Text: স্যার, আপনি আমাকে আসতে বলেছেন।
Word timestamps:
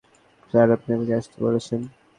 স্যার, 0.53 0.67
আপনি 0.75 0.89
আমাকে 0.95 1.13
আসতে 1.19 1.37
বলেছেন। 1.45 1.79